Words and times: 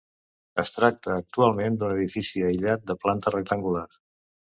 Es 0.61 0.71
tracta 0.77 1.11
actualment 1.23 1.77
d'un 1.83 1.93
edifici 1.97 2.43
aïllat 2.47 2.89
de 2.93 2.97
planta 3.05 3.35
rectangular. 3.37 3.85